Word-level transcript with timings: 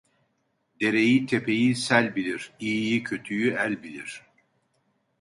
Dereyi, 0.81 1.25
tepeyi 1.25 1.75
sel 1.75 2.15
bilir; 2.15 2.51
iyiyi 2.59 3.03
kötüyü 3.03 3.53
el 3.53 3.83
bilir. 3.83 4.23